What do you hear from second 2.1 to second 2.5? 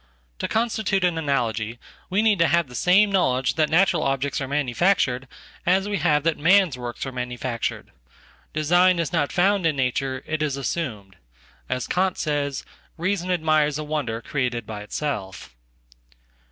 need to